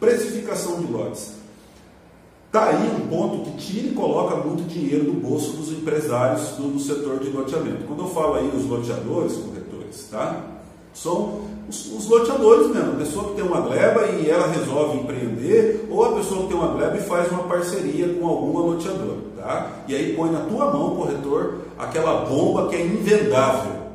[0.00, 1.38] Precificação de lotes.
[2.46, 6.72] Está aí um ponto que tira e coloca muito dinheiro do bolso dos empresários do,
[6.72, 7.84] do setor de loteamento.
[7.86, 10.44] Quando eu falo aí os loteadores, corretores, tá?
[10.94, 15.86] São os, os, loteadores mesmo, a pessoa que tem uma gleba e ela resolve empreender,
[15.90, 19.70] ou a pessoa que tem uma gleba e faz uma parceria com alguma loteadora, tá?
[19.86, 23.87] E aí põe na tua mão, corretor, aquela bomba que é invendável.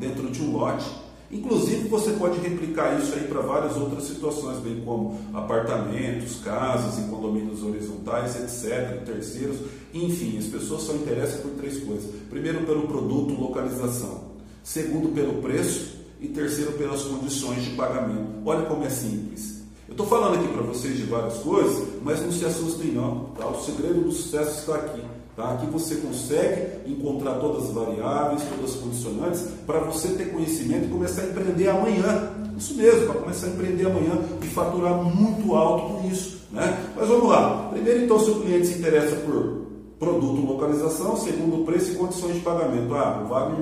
[0.00, 0.90] Dentro de um lote.
[1.30, 7.08] Inclusive, você pode replicar isso aí para várias outras situações, bem como apartamentos, casas e
[7.08, 9.58] condomínios horizontais, etc., terceiros.
[9.94, 14.24] Enfim, as pessoas só interessam por três coisas: primeiro, pelo produto, localização,
[14.64, 18.42] segundo, pelo preço e terceiro, pelas condições de pagamento.
[18.44, 19.60] Olha como é simples.
[19.86, 23.26] Eu estou falando aqui para vocês de várias coisas, mas não se assustem, não.
[23.36, 23.46] Tá?
[23.46, 25.02] O segredo do sucesso está aqui.
[25.40, 25.52] Tá?
[25.52, 30.88] Aqui você consegue encontrar todas as variáveis, todas as condicionantes, para você ter conhecimento e
[30.88, 32.30] começar a empreender amanhã.
[32.58, 36.40] Isso mesmo, para começar a empreender amanhã e faturar muito alto com isso.
[36.52, 36.78] Né?
[36.94, 37.70] Mas vamos lá.
[37.72, 39.59] Primeiro, então, se o cliente se interessa por
[40.00, 42.94] produto, localização, segundo preço e condições de pagamento.
[42.94, 43.60] Ah, o Wagner,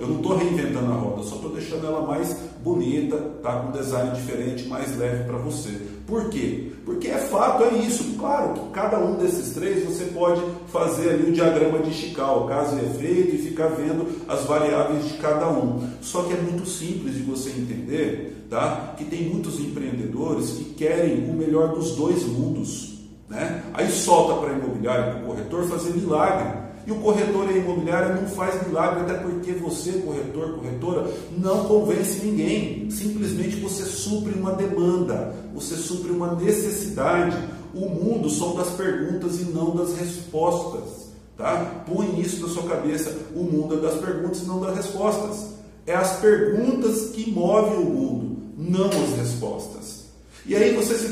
[0.00, 4.16] eu não estou reinventando a roda, só estou deixando ela mais bonita, tá com design
[4.16, 5.78] diferente, mais leve para você.
[6.06, 6.72] Por quê?
[6.86, 8.16] Porque é fato, é isso.
[8.18, 12.76] Claro que cada um desses três você pode fazer ali o diagrama de Chicago, caso
[12.76, 15.86] é feito, e ficar vendo as variáveis de cada um.
[16.00, 18.94] Só que é muito simples de você entender, tá?
[18.96, 22.95] Que tem muitos empreendedores que querem o melhor dos dois mundos.
[23.28, 23.62] Né?
[23.74, 26.66] Aí solta para a imobiliária, para o corretor fazer milagre.
[26.86, 31.64] E o corretor e a imobiliária não faz milagre, até porque você, corretor, corretora, não
[31.64, 32.88] convence ninguém.
[32.90, 37.36] Simplesmente você supre uma demanda, você supre uma necessidade.
[37.74, 41.06] O mundo são das perguntas e não das respostas.
[41.36, 41.84] Tá?
[41.92, 43.12] Põe isso na sua cabeça.
[43.34, 45.56] O mundo é das perguntas e não das respostas.
[45.84, 50.04] É as perguntas que movem o mundo, não as respostas.
[50.46, 51.08] E aí você se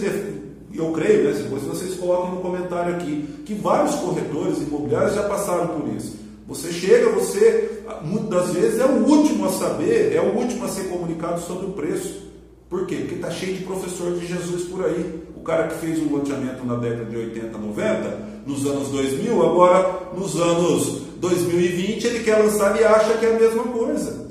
[0.79, 5.69] eu creio, né, depois vocês coloquem no comentário aqui, que vários corretores imobiliários já passaram
[5.69, 6.17] por isso.
[6.47, 10.69] Você chega, você, muitas das vezes, é o último a saber, é o último a
[10.69, 12.25] ser comunicado sobre o preço.
[12.69, 12.97] Por quê?
[12.97, 15.23] Porque está cheio de professor de Jesus por aí.
[15.37, 20.01] O cara que fez um loteamento na década de 80, 90, nos anos 2000, agora
[20.17, 24.24] nos anos 2020 ele quer lançar e acha que é a mesma coisa.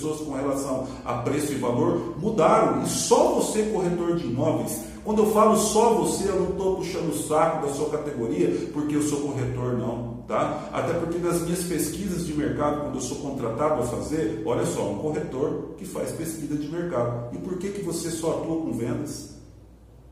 [0.00, 2.82] Pessoas com relação a preço e valor mudaram.
[2.82, 7.10] E só você, corretor de imóveis, quando eu falo só você, eu não estou puxando
[7.10, 10.20] o saco da sua categoria porque eu sou corretor, não.
[10.26, 10.68] Tá?
[10.72, 14.82] Até porque nas minhas pesquisas de mercado, quando eu sou contratado a fazer, olha só,
[14.88, 17.34] um corretor que faz pesquisa de mercado.
[17.34, 19.34] E por que, que você só atua com vendas?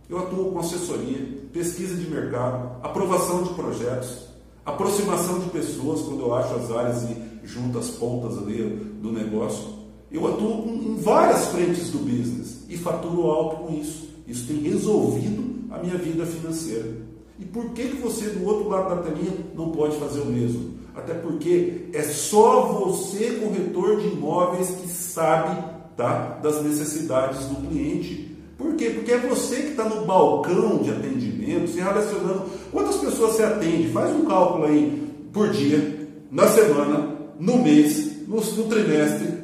[0.09, 4.27] Eu atuo com assessoria, pesquisa de mercado, aprovação de projetos,
[4.65, 8.63] aproximação de pessoas, quando eu acho as áreas e junto as pontas ali
[9.01, 9.78] do negócio.
[10.11, 14.09] Eu atuo em várias frentes do business e faturo alto com isso.
[14.27, 17.09] Isso tem resolvido a minha vida financeira.
[17.39, 20.79] E por que, que você do outro lado da telinha não pode fazer o mesmo?
[20.95, 25.63] Até porque é só você, corretor de imóveis, que sabe
[25.97, 28.37] tá, das necessidades do cliente.
[28.57, 28.91] Por quê?
[28.91, 32.47] Porque é você que está no balcão de atendimento, se relacionando.
[32.73, 33.89] Quantas pessoas você atende?
[33.91, 39.38] Faz um cálculo aí por dia, na semana, no mês, no, no trimestre,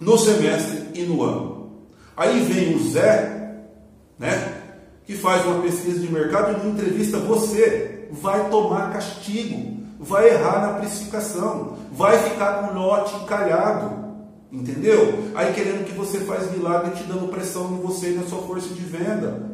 [0.00, 1.70] no semestre e no ano.
[2.16, 3.54] Aí vem o Zé,
[4.18, 4.54] né?
[5.04, 10.78] Que faz uma pesquisa de mercado e entrevista você, vai tomar castigo, vai errar na
[10.80, 14.00] precificação, vai ficar com lote encalhado.
[14.52, 15.30] Entendeu?
[15.34, 18.74] Aí querendo que você faz milagre te dando pressão em você e na sua força
[18.74, 19.48] de venda.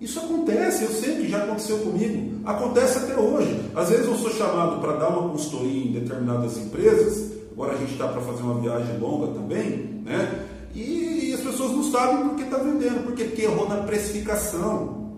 [0.00, 2.40] Isso acontece, eu sei que já aconteceu comigo.
[2.46, 3.60] Acontece até hoje.
[3.74, 7.37] Às vezes eu sou chamado para dar uma consultoria em determinadas empresas.
[7.58, 10.46] Agora a gente está para fazer uma viagem longa também, né?
[10.72, 15.08] E as pessoas não sabem porque está vendendo, porque, porque errou na precificação.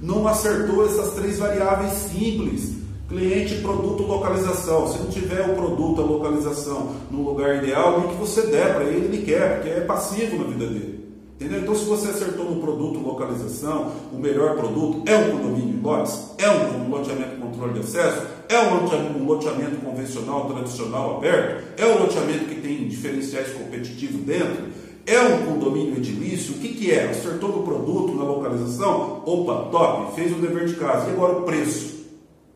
[0.00, 2.78] Não acertou essas três variáveis simples
[3.08, 4.86] Cliente, produto, localização.
[4.86, 8.84] Se não tiver o produto, a localização no lugar ideal, nem que você der para
[8.84, 11.07] ele, ele quer, porque é passivo na vida dele.
[11.38, 11.60] Entendeu?
[11.60, 16.30] Então, se você acertou no produto, localização, o melhor produto é um condomínio de lotes,
[16.36, 22.00] é um loteamento com controle de acesso, é um loteamento convencional, tradicional, aberto, é um
[22.00, 24.64] loteamento que tem diferenciais competitivos dentro,
[25.06, 27.08] é um condomínio edilício, o que, que é?
[27.08, 29.22] Acertou no produto, na localização?
[29.24, 31.08] Opa, top, fez o dever de casa.
[31.08, 32.04] E agora o preço?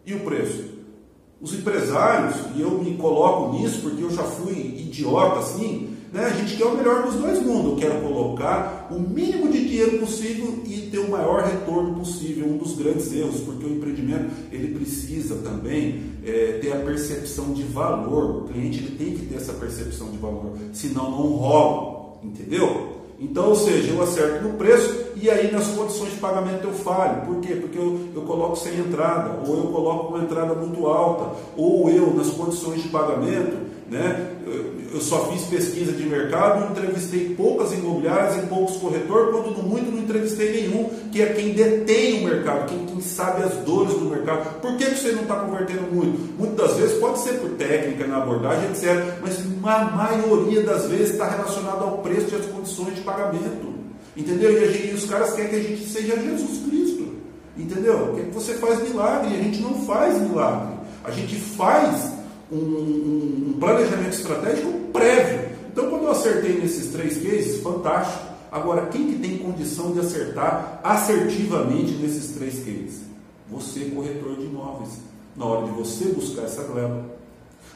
[0.05, 0.72] E o preço?
[1.43, 6.27] Os empresários, e eu me coloco nisso porque eu já fui idiota assim, Né?
[6.27, 7.73] A gente quer o melhor dos dois mundos.
[7.73, 12.47] Eu quero colocar o mínimo de dinheiro possível e ter o maior retorno possível.
[12.47, 17.63] Um dos grandes erros, porque o empreendimento ele precisa também é, ter a percepção de
[17.63, 18.43] valor.
[18.43, 23.02] O cliente ele tem que ter essa percepção de valor, senão não rola, entendeu?
[23.23, 27.25] Então, ou seja, eu acerto no preço e aí nas condições de pagamento eu falho.
[27.25, 27.55] Por quê?
[27.55, 32.13] Porque eu, eu coloco sem entrada, ou eu coloco uma entrada muito alta, ou eu
[32.15, 33.57] nas condições de pagamento,
[33.93, 39.63] né, eu, só fiz pesquisa de mercado, entrevistei poucas imobiliárias e poucos corretores, quando no
[39.63, 43.93] muito não entrevistei nenhum, que é quem detém o mercado, quem, quem sabe as dores
[43.95, 44.61] do mercado.
[44.61, 46.39] Por que, que você não está convertendo muito?
[46.39, 49.19] Muitas das vezes pode ser por técnica na abordagem, etc.
[49.21, 53.75] Mas a maioria das vezes está relacionado ao preço e às condições de pagamento.
[54.17, 54.51] Entendeu?
[54.53, 57.09] E, gente, e, os caras querem que a gente seja Jesus Cristo.
[57.57, 58.15] Entendeu?
[58.15, 60.73] Quer que você faz milagre a gente não faz milagre.
[61.05, 62.22] A gente faz
[62.53, 65.51] um, um, planejamento estratégico prévio.
[65.71, 68.33] Então, quando eu acertei nesses três cases, fantástico.
[68.51, 73.01] Agora, quem que tem condição de acertar assertivamente nesses três cases?
[73.51, 74.99] Você, corretor de imóveis.
[75.35, 77.07] Na hora de você buscar essa gleba,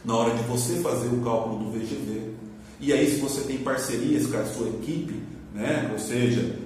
[0.05, 2.33] na hora de você fazer o cálculo do VGV.
[2.79, 5.23] E aí, se você tem parcerias com a sua equipe,
[5.55, 5.89] né?
[5.91, 6.59] ou seja,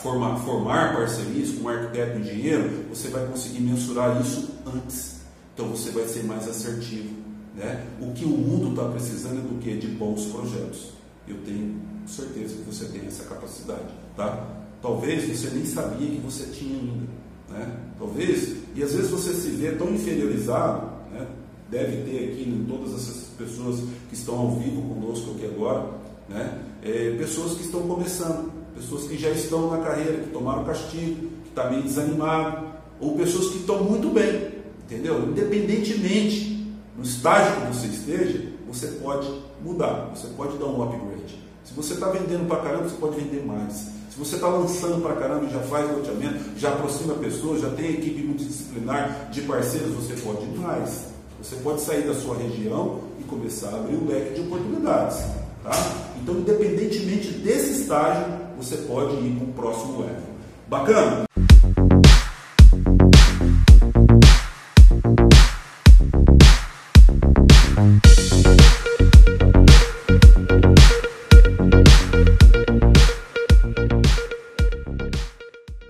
[0.00, 5.20] formar, formar parcerias com um arquiteto e engenheiro, você vai conseguir mensurar isso antes.
[5.52, 7.29] Então, você vai ser mais assertivo.
[7.54, 7.86] Né?
[8.00, 9.76] O que o mundo está precisando é do que?
[9.76, 10.92] De bons projetos.
[11.26, 11.76] Eu tenho
[12.06, 13.92] certeza que você tem essa capacidade.
[14.16, 14.46] Tá?
[14.82, 17.06] Talvez você nem sabia que você tinha ainda.
[17.50, 17.76] Né?
[17.98, 21.26] Talvez, e às vezes você se vê tão inferiorizado, né?
[21.70, 25.90] deve ter aqui né, todas essas pessoas que estão ao vivo conosco aqui agora,
[26.28, 26.58] né?
[26.82, 31.48] É, pessoas que estão começando, pessoas que já estão na carreira, que tomaram castigo, que
[31.48, 32.66] está meio desanimado,
[33.00, 34.48] ou pessoas que estão muito bem,
[34.84, 35.28] entendeu?
[35.28, 36.49] Independentemente
[37.00, 39.26] no estágio que você esteja, você pode
[39.64, 41.40] mudar, você pode dar um upgrade.
[41.64, 43.72] Se você está vendendo para caramba, você pode vender mais.
[44.10, 48.22] Se você está lançando para caramba já faz loteamento, já aproxima pessoas, já tem equipe
[48.22, 51.06] multidisciplinar de parceiros, você pode ir mais.
[51.42, 55.20] Você pode sair da sua região e começar a abrir um leque de oportunidades.
[55.64, 55.70] Tá?
[56.22, 58.26] Então, independentemente desse estágio,
[58.58, 60.30] você pode ir para o próximo level.
[60.68, 61.29] Bacana?